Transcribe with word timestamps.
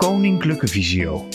Koninklijke 0.00 0.66
Visio. 0.66 1.28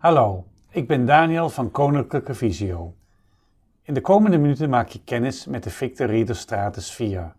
Hallo, 0.00 0.44
ik 0.70 0.86
ben 0.86 1.06
Daniel 1.06 1.48
van 1.48 1.70
Koninklijke 1.70 2.34
Visio. 2.34 2.94
In 3.82 3.94
de 3.94 4.00
komende 4.00 4.38
minuten 4.38 4.70
maak 4.70 4.88
je 4.88 5.04
kennis 5.04 5.46
met 5.46 5.62
de 5.62 5.70
Victor 5.70 6.06
Reader 6.06 6.36
Stratus 6.36 6.92
4. 6.92 7.32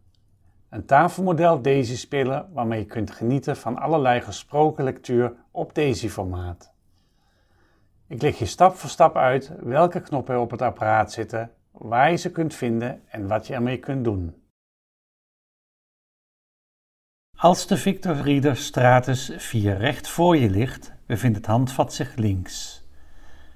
Een 0.70 0.85
tafelmodel 0.85 1.61
Daisy-speler 1.61 2.45
waarmee 2.53 2.79
je 2.79 2.85
kunt 2.85 3.11
genieten 3.11 3.57
van 3.57 3.77
allerlei 3.77 4.21
gesproken 4.21 4.83
lectuur 4.83 5.33
op 5.52 5.75
Daisy-formaat. 5.75 6.73
Ik 8.07 8.21
leg 8.21 8.39
je 8.39 8.45
stap 8.45 8.75
voor 8.75 8.89
stap 8.89 9.16
uit 9.16 9.52
welke 9.59 10.02
knoppen 10.02 10.34
er 10.34 10.41
op 10.41 10.52
het 10.52 10.61
apparaat 10.61 11.11
zitten, 11.11 11.52
waar 11.71 12.11
je 12.11 12.17
ze 12.17 12.31
kunt 12.31 12.53
vinden 12.53 13.02
en 13.07 13.27
wat 13.27 13.48
je 13.48 13.53
ermee 13.53 13.77
kunt 13.77 14.03
doen. 14.03 14.41
Als 17.41 17.68
de 17.68 17.77
Victor 17.77 18.16
Reader 18.16 18.55
Stratus 18.55 19.31
4 19.38 19.77
recht 19.77 20.08
voor 20.08 20.38
je 20.38 20.50
ligt, 20.50 20.94
bevindt 21.05 21.38
het 21.38 21.45
handvat 21.45 21.94
zich 21.94 22.16
links. 22.16 22.86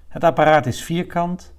Het 0.08 0.24
apparaat 0.24 0.66
is 0.66 0.84
vierkant, 0.84 1.54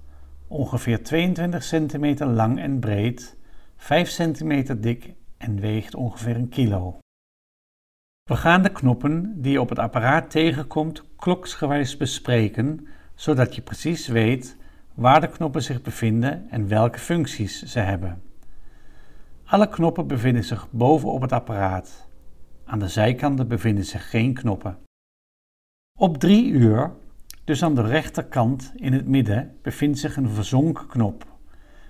ongeveer 0.47 1.03
22 1.03 1.63
cm 1.67 2.23
lang 2.23 2.59
en 2.59 2.79
breed, 2.79 3.37
5 3.77 4.15
cm 4.15 4.81
dik 4.81 5.13
en 5.37 5.59
weegt 5.59 5.95
ongeveer 5.95 6.35
een 6.35 6.49
kilo. 6.49 6.97
We 8.23 8.35
gaan 8.35 8.61
de 8.61 8.71
knoppen 8.71 9.41
die 9.41 9.51
je 9.51 9.61
op 9.61 9.69
het 9.69 9.79
apparaat 9.79 10.29
tegenkomt 10.29 11.03
kloksgewijs 11.15 11.97
bespreken, 11.97 12.87
zodat 13.15 13.55
je 13.55 13.61
precies 13.61 14.07
weet 14.07 14.57
waar 14.93 15.21
de 15.21 15.29
knoppen 15.29 15.63
zich 15.63 15.81
bevinden 15.81 16.49
en 16.49 16.67
welke 16.67 16.99
functies 16.99 17.63
ze 17.63 17.79
hebben. 17.79 18.21
Alle 19.45 19.69
knoppen 19.69 20.07
bevinden 20.07 20.43
zich 20.43 20.67
boven 20.71 21.11
op 21.11 21.21
het 21.21 21.31
apparaat. 21.31 22.06
Aan 22.69 22.79
de 22.79 22.87
zijkanten 22.87 23.47
bevinden 23.47 23.85
zich 23.85 24.09
geen 24.09 24.33
knoppen. 24.33 24.77
Op 25.99 26.17
3 26.17 26.49
uur, 26.49 26.91
dus 27.43 27.63
aan 27.63 27.75
de 27.75 27.81
rechterkant 27.81 28.73
in 28.75 28.93
het 28.93 29.07
midden, 29.07 29.57
bevindt 29.61 29.99
zich 29.99 30.15
een 30.15 30.29
verzonken 30.29 30.87
knop. 30.87 31.25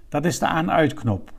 Dat 0.09 0.25
is 0.25 0.39
de 0.39 0.45
aan-uit-knop. 0.45 1.31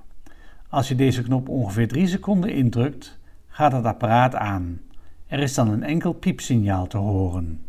Als 0.69 0.89
je 0.89 0.95
deze 0.95 1.23
knop 1.23 1.49
ongeveer 1.49 1.89
3 1.89 2.07
seconden 2.07 2.53
indrukt, 2.53 3.19
gaat 3.47 3.73
het 3.73 3.85
apparaat 3.85 4.35
aan. 4.35 4.81
Er 5.27 5.39
is 5.39 5.55
dan 5.55 5.69
een 5.69 5.83
enkel 5.83 6.13
piepsignaal 6.13 6.87
te 6.87 6.97
horen. 6.97 7.65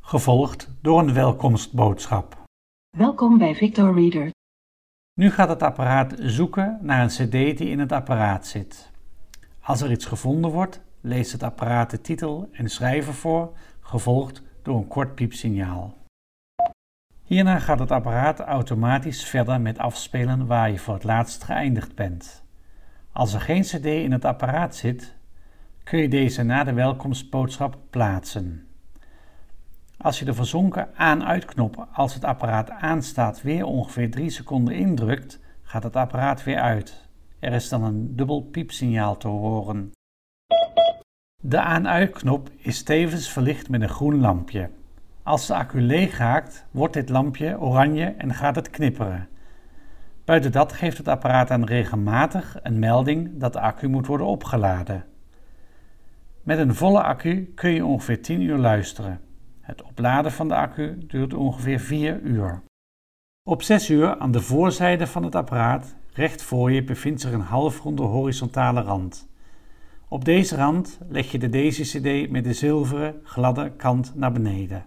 Gevolgd 0.00 0.70
door 0.80 0.98
een 0.98 1.12
welkomstboodschap. 1.12 2.44
Welkom 2.96 3.38
bij 3.38 3.54
Victor 3.54 3.94
Reader. 3.94 4.30
Nu 5.14 5.30
gaat 5.30 5.48
het 5.48 5.62
apparaat 5.62 6.14
zoeken 6.18 6.78
naar 6.82 7.02
een 7.02 7.08
CD 7.28 7.58
die 7.58 7.68
in 7.68 7.78
het 7.78 7.92
apparaat 7.92 8.46
zit. 8.46 8.94
Als 9.66 9.80
er 9.80 9.90
iets 9.90 10.04
gevonden 10.04 10.50
wordt, 10.50 10.80
leest 11.00 11.32
het 11.32 11.42
apparaat 11.42 11.90
de 11.90 12.00
titel 12.00 12.48
en 12.52 12.68
schrijver 12.68 13.14
voor, 13.14 13.56
gevolgd 13.80 14.42
door 14.62 14.76
een 14.76 14.88
kort 14.88 15.14
piepsignaal. 15.14 15.94
Hierna 17.22 17.58
gaat 17.58 17.78
het 17.78 17.90
apparaat 17.90 18.40
automatisch 18.40 19.24
verder 19.24 19.60
met 19.60 19.78
afspelen 19.78 20.46
waar 20.46 20.70
je 20.70 20.78
voor 20.78 20.94
het 20.94 21.04
laatst 21.04 21.44
geëindigd 21.44 21.94
bent. 21.94 22.44
Als 23.12 23.34
er 23.34 23.40
geen 23.40 23.62
CD 23.62 23.84
in 23.84 24.12
het 24.12 24.24
apparaat 24.24 24.76
zit, 24.76 25.14
kun 25.82 25.98
je 25.98 26.08
deze 26.08 26.42
na 26.42 26.64
de 26.64 26.72
welkomstboodschap 26.72 27.78
plaatsen. 27.90 28.66
Als 29.96 30.18
je 30.18 30.24
de 30.24 30.34
verzonken 30.34 30.88
aan-uitknop 30.96 31.86
als 31.92 32.14
het 32.14 32.24
apparaat 32.24 32.70
aanstaat 32.70 33.42
weer 33.42 33.64
ongeveer 33.64 34.10
3 34.10 34.30
seconden 34.30 34.74
indrukt, 34.74 35.40
gaat 35.62 35.82
het 35.82 35.96
apparaat 35.96 36.44
weer 36.44 36.60
uit. 36.60 37.05
Er 37.46 37.52
is 37.52 37.68
dan 37.68 37.82
een 37.82 38.16
dubbel 38.16 38.42
piepsignaal 38.42 39.16
te 39.16 39.28
horen. 39.28 39.92
De 41.42 41.60
aan-uit-knop 41.60 42.50
is 42.56 42.82
tevens 42.82 43.30
verlicht 43.30 43.68
met 43.68 43.82
een 43.82 43.88
groen 43.88 44.20
lampje. 44.20 44.70
Als 45.22 45.46
de 45.46 45.54
accu 45.54 45.80
leeg 45.80 46.18
raakt, 46.18 46.66
wordt 46.70 46.94
dit 46.94 47.08
lampje 47.08 47.60
oranje 47.60 48.04
en 48.04 48.34
gaat 48.34 48.56
het 48.56 48.70
knipperen. 48.70 49.28
Buiten 50.24 50.52
dat 50.52 50.72
geeft 50.72 50.98
het 50.98 51.08
apparaat 51.08 51.48
dan 51.48 51.64
regelmatig 51.64 52.56
een 52.62 52.78
melding 52.78 53.38
dat 53.38 53.52
de 53.52 53.60
accu 53.60 53.88
moet 53.88 54.06
worden 54.06 54.26
opgeladen. 54.26 55.04
Met 56.42 56.58
een 56.58 56.74
volle 56.74 57.02
accu 57.02 57.52
kun 57.54 57.70
je 57.70 57.84
ongeveer 57.84 58.22
10 58.22 58.40
uur 58.40 58.58
luisteren. 58.58 59.20
Het 59.60 59.82
opladen 59.82 60.32
van 60.32 60.48
de 60.48 60.54
accu 60.54 60.98
duurt 61.06 61.34
ongeveer 61.34 61.80
4 61.80 62.20
uur. 62.20 62.62
Op 63.48 63.62
6 63.62 63.90
uur 63.90 64.18
aan 64.18 64.30
de 64.30 64.40
voorzijde 64.40 65.06
van 65.06 65.24
het 65.24 65.34
apparaat 65.34 65.96
Recht 66.16 66.42
voor 66.42 66.72
je 66.72 66.84
bevindt 66.84 67.20
zich 67.20 67.32
een 67.32 67.40
halfronde 67.40 68.02
horizontale 68.02 68.80
rand. 68.80 69.28
Op 70.08 70.24
deze 70.24 70.56
rand 70.56 70.98
leg 71.08 71.32
je 71.32 71.38
de 71.38 71.48
Daisy-CD 71.48 72.30
met 72.30 72.44
de 72.44 72.52
zilveren, 72.52 73.20
gladde 73.22 73.72
kant 73.76 74.12
naar 74.14 74.32
beneden. 74.32 74.84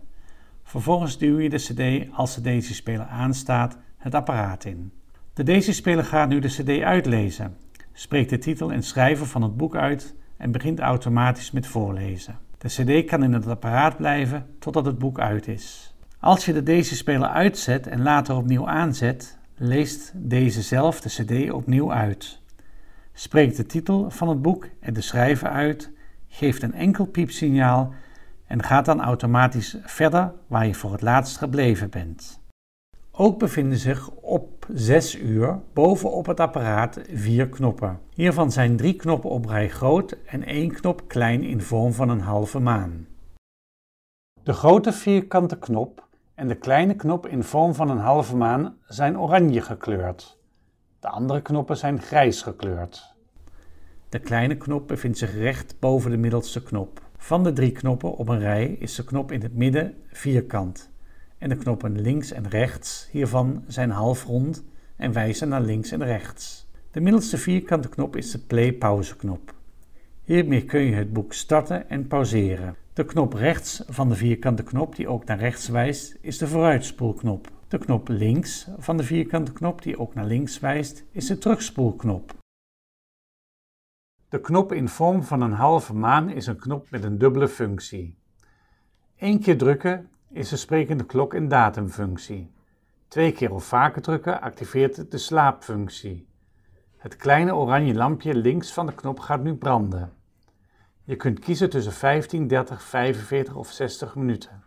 Vervolgens 0.63 1.17
duw 1.17 1.39
je 1.39 1.49
de 1.49 1.57
CD 1.57 2.13
als 2.13 2.35
de 2.35 2.41
Daisy-speler 2.41 3.05
aanstaat 3.05 3.77
het 3.97 4.15
apparaat 4.15 4.65
in. 4.65 4.91
De 5.33 5.43
Daisy-speler 5.43 6.03
gaat 6.03 6.29
nu 6.29 6.39
de 6.39 6.47
CD 6.47 6.81
uitlezen, 6.81 7.55
spreekt 7.93 8.29
de 8.29 8.37
titel 8.37 8.71
en 8.71 8.83
schrijver 8.83 9.25
van 9.25 9.41
het 9.41 9.57
boek 9.57 9.75
uit 9.75 10.15
en 10.37 10.51
begint 10.51 10.79
automatisch 10.79 11.51
met 11.51 11.67
voorlezen. 11.67 12.37
De 12.57 12.67
CD 12.67 13.05
kan 13.05 13.23
in 13.23 13.33
het 13.33 13.47
apparaat 13.47 13.97
blijven 13.97 14.45
totdat 14.59 14.85
het 14.85 14.99
boek 14.99 15.19
uit 15.19 15.47
is. 15.47 15.95
Als 16.19 16.45
je 16.45 16.53
de 16.53 16.63
Daisy-speler 16.63 17.29
uitzet 17.29 17.87
en 17.87 18.01
later 18.01 18.35
opnieuw 18.35 18.67
aanzet, 18.67 19.38
leest 19.59 20.11
dezezelfde 20.15 21.09
CD 21.09 21.51
opnieuw 21.51 21.93
uit, 21.93 22.41
spreekt 23.13 23.57
de 23.57 23.65
titel 23.65 24.09
van 24.09 24.29
het 24.29 24.41
boek 24.41 24.67
en 24.79 24.93
de 24.93 25.01
schrijver 25.01 25.49
uit, 25.49 25.91
geeft 26.27 26.61
een 26.61 26.73
enkel 26.73 27.05
piepsignaal 27.05 27.93
en 28.45 28.63
gaat 28.63 28.85
dan 28.85 29.01
automatisch 29.01 29.77
verder 29.83 30.33
waar 30.47 30.67
je 30.67 30.75
voor 30.75 30.91
het 30.91 31.01
laatst 31.01 31.37
gebleven 31.37 31.89
bent. 31.89 32.41
Ook 33.11 33.39
bevinden 33.39 33.77
zich 33.77 34.09
op 34.09 34.65
6 34.73 35.19
uur 35.19 35.59
bovenop 35.73 36.25
het 36.25 36.39
apparaat 36.39 36.99
vier 37.13 37.49
knoppen. 37.49 37.99
Hiervan 38.13 38.51
zijn 38.51 38.77
drie 38.77 38.95
knoppen 38.95 39.29
op 39.29 39.45
rij 39.45 39.69
groot 39.69 40.17
en 40.25 40.45
één 40.45 40.71
knop 40.71 41.07
klein 41.07 41.43
in 41.43 41.61
vorm 41.61 41.93
van 41.93 42.09
een 42.09 42.21
halve 42.21 42.59
maan. 42.59 43.07
De 44.43 44.53
grote 44.53 44.93
vierkante 44.93 45.57
knop 45.59 46.07
en 46.39 46.47
de 46.47 46.55
kleine 46.55 46.95
knop 46.95 47.27
in 47.27 47.43
vorm 47.43 47.73
van 47.73 47.89
een 47.89 47.97
halve 47.97 48.35
maan 48.35 48.75
zijn 48.87 49.19
oranje 49.19 49.61
gekleurd. 49.61 50.37
De 50.99 51.07
andere 51.07 51.41
knoppen 51.41 51.77
zijn 51.77 52.01
grijs 52.01 52.41
gekleurd. 52.41 53.15
De 54.09 54.19
kleine 54.19 54.57
knop 54.57 54.87
bevindt 54.87 55.17
zich 55.17 55.33
recht 55.33 55.75
boven 55.79 56.11
de 56.11 56.17
middelste 56.17 56.63
knop. 56.63 57.01
Van 57.17 57.43
de 57.43 57.53
drie 57.53 57.71
knoppen 57.71 58.15
op 58.15 58.29
een 58.29 58.39
rij 58.39 58.65
is 58.65 58.95
de 58.95 59.03
knop 59.03 59.31
in 59.31 59.41
het 59.41 59.55
midden 59.55 59.93
vierkant. 60.07 60.89
En 61.37 61.49
de 61.49 61.55
knoppen 61.55 62.01
links 62.01 62.31
en 62.31 62.47
rechts 62.47 63.07
hiervan 63.11 63.63
zijn 63.67 63.89
halfrond 63.89 64.63
en 64.95 65.13
wijzen 65.13 65.49
naar 65.49 65.61
links 65.61 65.91
en 65.91 66.03
rechts. 66.03 66.67
De 66.91 67.01
middelste 67.01 67.37
vierkante 67.37 67.89
knop 67.89 68.15
is 68.15 68.31
de 68.31 68.39
play-pauze 68.39 69.15
knop. 69.15 69.53
Hiermee 70.23 70.65
kun 70.65 70.81
je 70.81 70.93
het 70.93 71.13
boek 71.13 71.33
starten 71.33 71.89
en 71.89 72.07
pauzeren. 72.07 72.75
De 72.99 73.05
knop 73.05 73.33
rechts 73.33 73.83
van 73.87 74.09
de 74.09 74.15
vierkante 74.15 74.63
knop 74.63 74.95
die 74.95 75.07
ook 75.07 75.25
naar 75.25 75.37
rechts 75.37 75.67
wijst 75.67 76.17
is 76.21 76.37
de 76.37 76.47
vooruitspoelknop. 76.47 77.51
De 77.67 77.77
knop 77.77 78.07
links 78.07 78.67
van 78.77 78.97
de 78.97 79.03
vierkante 79.03 79.53
knop 79.53 79.81
die 79.81 79.99
ook 79.99 80.13
naar 80.13 80.25
links 80.25 80.59
wijst 80.59 81.05
is 81.11 81.27
de 81.27 81.37
terugspoelknop. 81.37 82.33
De 84.29 84.41
knop 84.41 84.71
in 84.71 84.87
vorm 84.87 85.23
van 85.23 85.41
een 85.41 85.51
halve 85.51 85.93
maan 85.93 86.29
is 86.29 86.47
een 86.47 86.59
knop 86.59 86.89
met 86.89 87.03
een 87.03 87.17
dubbele 87.17 87.47
functie. 87.47 88.17
Eén 89.17 89.39
keer 89.39 89.57
drukken 89.57 90.09
is 90.29 90.49
de 90.49 90.57
sprekende 90.57 91.05
klok 91.05 91.33
een 91.33 91.47
datumfunctie. 91.47 92.51
Twee 93.07 93.31
keer 93.31 93.53
of 93.53 93.63
vaker 93.63 94.01
drukken 94.01 94.41
activeert 94.41 95.11
de 95.11 95.17
slaapfunctie. 95.17 96.27
Het 96.97 97.15
kleine 97.15 97.55
oranje 97.55 97.93
lampje 97.93 98.35
links 98.35 98.73
van 98.73 98.85
de 98.85 98.95
knop 98.95 99.19
gaat 99.19 99.43
nu 99.43 99.55
branden. 99.55 100.17
Je 101.09 101.15
kunt 101.15 101.39
kiezen 101.39 101.69
tussen 101.69 101.93
15, 101.93 102.47
30, 102.47 102.81
45 102.83 103.55
of 103.55 103.71
60 103.71 104.15
minuten. 104.15 104.63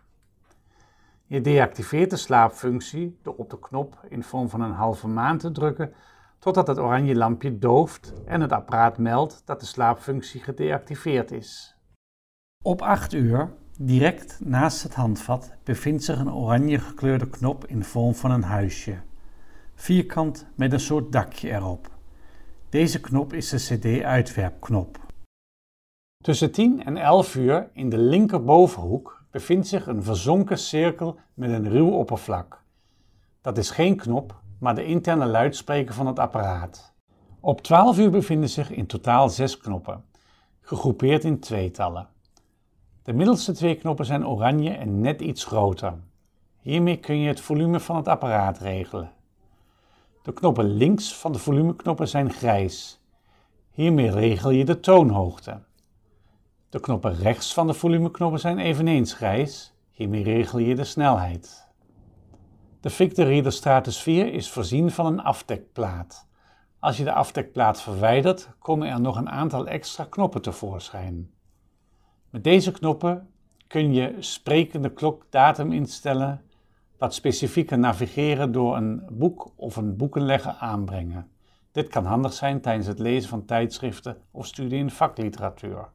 Je 1.25 1.41
deactiveert 1.41 2.09
de 2.09 2.15
slaapfunctie 2.15 3.19
door 3.21 3.35
op 3.35 3.49
de 3.49 3.59
knop 3.59 4.05
in 4.09 4.23
vorm 4.23 4.49
van 4.49 4.61
een 4.61 4.71
halve 4.71 5.07
maan 5.07 5.37
te 5.37 5.51
drukken 5.51 5.93
totdat 6.39 6.67
het 6.67 6.79
oranje 6.79 7.15
lampje 7.15 7.59
dooft 7.59 8.13
en 8.25 8.41
het 8.41 8.51
apparaat 8.51 8.97
meldt 8.97 9.41
dat 9.45 9.59
de 9.59 9.65
slaapfunctie 9.65 10.41
gedeactiveerd 10.41 11.31
is. 11.31 11.75
Op 12.63 12.81
8 12.81 13.13
uur, 13.13 13.53
direct 13.79 14.39
naast 14.39 14.83
het 14.83 14.93
handvat, 14.93 15.51
bevindt 15.63 16.03
zich 16.03 16.19
een 16.19 16.33
oranje 16.33 16.79
gekleurde 16.79 17.29
knop 17.29 17.67
in 17.67 17.83
vorm 17.83 18.15
van 18.15 18.31
een 18.31 18.43
huisje. 18.43 18.97
Vierkant 19.75 20.45
met 20.55 20.73
een 20.73 20.79
soort 20.79 21.11
dakje 21.11 21.49
erop. 21.49 21.89
Deze 22.69 22.99
knop 22.99 23.33
is 23.33 23.49
de 23.49 23.57
CD-uitwerpknop. 23.57 25.02
Tussen 26.23 26.51
10 26.51 26.83
en 26.83 26.97
11 26.97 27.35
uur 27.35 27.69
in 27.73 27.89
de 27.89 27.97
linkerbovenhoek 27.97 29.23
bevindt 29.31 29.67
zich 29.67 29.87
een 29.87 30.03
verzonken 30.03 30.57
cirkel 30.57 31.19
met 31.33 31.49
een 31.49 31.69
ruw 31.69 31.89
oppervlak. 31.89 32.63
Dat 33.41 33.57
is 33.57 33.69
geen 33.69 33.95
knop, 33.95 34.39
maar 34.59 34.75
de 34.75 34.85
interne 34.85 35.25
luidspreker 35.25 35.93
van 35.93 36.07
het 36.07 36.19
apparaat. 36.19 36.93
Op 37.39 37.61
12 37.61 37.97
uur 37.97 38.09
bevinden 38.09 38.49
zich 38.49 38.71
in 38.71 38.85
totaal 38.85 39.29
6 39.29 39.57
knoppen, 39.57 40.03
gegroepeerd 40.61 41.23
in 41.23 41.39
tweetallen. 41.39 42.07
De 43.03 43.13
middelste 43.13 43.51
twee 43.51 43.75
knoppen 43.75 44.05
zijn 44.05 44.27
oranje 44.27 44.71
en 44.71 44.99
net 44.99 45.21
iets 45.21 45.45
groter. 45.45 45.93
Hiermee 46.59 46.97
kun 46.97 47.19
je 47.19 47.27
het 47.27 47.41
volume 47.41 47.79
van 47.79 47.95
het 47.95 48.07
apparaat 48.07 48.57
regelen. 48.57 49.11
De 50.21 50.33
knoppen 50.33 50.65
links 50.65 51.15
van 51.15 51.31
de 51.31 51.39
volumeknoppen 51.39 52.07
zijn 52.07 52.31
grijs. 52.31 53.01
Hiermee 53.71 54.11
regel 54.11 54.49
je 54.49 54.65
de 54.65 54.79
toonhoogte. 54.79 55.59
De 56.73 56.79
knoppen 56.79 57.15
rechts 57.15 57.53
van 57.53 57.67
de 57.67 57.73
volumeknoppen 57.73 58.39
zijn 58.39 58.59
eveneens 58.59 59.13
grijs. 59.13 59.73
Hiermee 59.91 60.23
regel 60.23 60.59
je 60.59 60.75
de 60.75 60.83
snelheid. 60.83 61.67
De 62.79 62.89
Victor 62.89 63.25
Reader 63.25 63.51
Stratus 63.51 64.01
4 64.01 64.33
is 64.33 64.49
voorzien 64.49 64.91
van 64.91 65.05
een 65.05 65.19
afdekplaat. 65.19 66.27
Als 66.79 66.97
je 66.97 67.03
de 67.03 67.13
afdekplaat 67.13 67.81
verwijdert, 67.81 68.49
komen 68.59 68.87
er 68.87 69.01
nog 69.01 69.17
een 69.17 69.29
aantal 69.29 69.67
extra 69.67 70.03
knoppen 70.03 70.41
tevoorschijn. 70.41 71.31
Met 72.29 72.43
deze 72.43 72.71
knoppen 72.71 73.29
kun 73.67 73.93
je 73.93 74.15
sprekende 74.19 74.93
klok 74.93 75.25
datum 75.29 75.71
instellen, 75.71 76.41
wat 76.97 77.13
specifieker 77.13 77.79
navigeren 77.79 78.51
door 78.51 78.75
een 78.75 79.07
boek 79.11 79.51
of 79.55 79.75
een 79.75 79.97
boekenlegger 79.97 80.55
aanbrengen. 80.59 81.31
Dit 81.71 81.87
kan 81.87 82.05
handig 82.05 82.33
zijn 82.33 82.61
tijdens 82.61 82.87
het 82.87 82.99
lezen 82.99 83.29
van 83.29 83.45
tijdschriften 83.45 84.17
of 84.31 84.45
studie 84.45 84.79
in 84.79 84.91
vakliteratuur. 84.91 85.87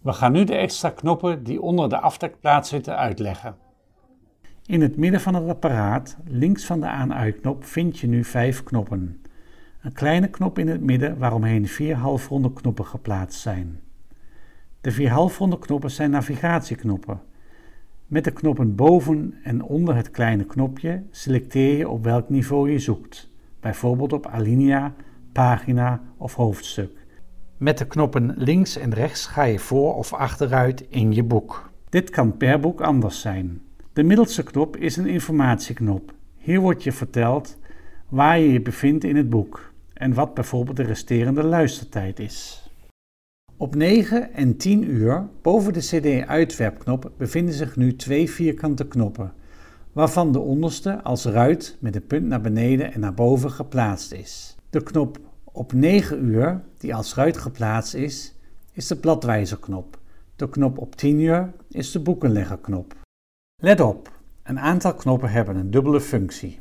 We 0.00 0.12
gaan 0.12 0.32
nu 0.32 0.44
de 0.44 0.54
extra 0.54 0.90
knoppen 0.90 1.44
die 1.44 1.62
onder 1.62 1.88
de 1.88 1.98
afdekplaat 1.98 2.66
zitten 2.66 2.96
uitleggen. 2.96 3.56
In 4.66 4.80
het 4.80 4.96
midden 4.96 5.20
van 5.20 5.34
het 5.34 5.48
apparaat, 5.48 6.16
links 6.24 6.64
van 6.64 6.80
de 6.80 6.86
aan-uitknop, 6.86 7.64
vind 7.64 7.98
je 7.98 8.06
nu 8.06 8.24
vijf 8.24 8.62
knoppen. 8.62 9.22
Een 9.82 9.92
kleine 9.92 10.28
knop 10.28 10.58
in 10.58 10.68
het 10.68 10.80
midden 10.80 11.18
waaromheen 11.18 11.68
vier 11.68 11.96
halfronde 11.96 12.52
knoppen 12.52 12.86
geplaatst 12.86 13.40
zijn. 13.40 13.80
De 14.80 14.90
vier 14.90 15.10
halfronde 15.10 15.58
knoppen 15.58 15.90
zijn 15.90 16.10
navigatieknoppen. 16.10 17.20
Met 18.06 18.24
de 18.24 18.32
knoppen 18.32 18.74
boven 18.74 19.34
en 19.42 19.62
onder 19.62 19.96
het 19.96 20.10
kleine 20.10 20.44
knopje 20.44 21.02
selecteer 21.10 21.76
je 21.76 21.88
op 21.88 22.04
welk 22.04 22.28
niveau 22.28 22.70
je 22.70 22.78
zoekt, 22.78 23.30
bijvoorbeeld 23.60 24.12
op 24.12 24.26
alinea, 24.26 24.94
pagina 25.32 26.02
of 26.16 26.34
hoofdstuk. 26.34 26.99
Met 27.60 27.78
de 27.78 27.86
knoppen 27.86 28.34
links 28.36 28.76
en 28.76 28.94
rechts 28.94 29.26
ga 29.26 29.42
je 29.42 29.58
voor 29.58 29.94
of 29.94 30.12
achteruit 30.12 30.84
in 30.88 31.12
je 31.12 31.22
boek. 31.22 31.70
Dit 31.88 32.10
kan 32.10 32.36
per 32.36 32.60
boek 32.60 32.80
anders 32.80 33.20
zijn. 33.20 33.60
De 33.92 34.02
middelste 34.02 34.42
knop 34.42 34.76
is 34.76 34.96
een 34.96 35.06
informatieknop. 35.06 36.14
Hier 36.36 36.60
wordt 36.60 36.82
je 36.82 36.92
verteld 36.92 37.58
waar 38.08 38.38
je 38.38 38.52
je 38.52 38.60
bevindt 38.60 39.04
in 39.04 39.16
het 39.16 39.30
boek 39.30 39.72
en 39.92 40.14
wat 40.14 40.34
bijvoorbeeld 40.34 40.76
de 40.76 40.82
resterende 40.82 41.42
luistertijd 41.42 42.18
is. 42.18 42.68
Op 43.56 43.74
9 43.74 44.32
en 44.32 44.56
10 44.56 44.90
uur 44.90 45.28
boven 45.42 45.72
de 45.72 45.80
CD-uitwerpknop 45.80 47.12
bevinden 47.16 47.54
zich 47.54 47.76
nu 47.76 47.96
twee 47.96 48.30
vierkante 48.30 48.88
knoppen, 48.88 49.32
waarvan 49.92 50.32
de 50.32 50.38
onderste 50.38 51.02
als 51.02 51.24
ruit 51.24 51.76
met 51.80 51.92
de 51.92 52.00
punt 52.00 52.26
naar 52.26 52.40
beneden 52.40 52.92
en 52.92 53.00
naar 53.00 53.14
boven 53.14 53.50
geplaatst 53.50 54.12
is. 54.12 54.56
De 54.70 54.82
knop 54.82 55.29
op 55.52 55.72
9 55.72 56.24
uur, 56.24 56.60
die 56.78 56.94
als 56.94 57.14
ruit 57.14 57.36
geplaatst 57.36 57.94
is, 57.94 58.34
is 58.72 58.86
de 58.86 58.96
bladwijzerknop. 58.96 59.98
De 60.36 60.48
knop 60.48 60.78
op 60.78 60.96
10 60.96 61.20
uur 61.20 61.52
is 61.68 61.90
de 61.90 62.00
boekenleggerknop. 62.00 62.94
Let 63.62 63.80
op, 63.80 64.20
een 64.42 64.60
aantal 64.60 64.94
knoppen 64.94 65.30
hebben 65.30 65.56
een 65.56 65.70
dubbele 65.70 66.00
functie. 66.00 66.60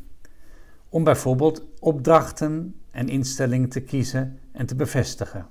Om 0.89 1.03
bijvoorbeeld 1.03 1.65
opdrachten 1.79 2.75
en 2.91 3.07
instellingen 3.07 3.69
te 3.69 3.81
kiezen 3.81 4.39
en 4.51 4.65
te 4.65 4.75
bevestigen. 4.75 5.47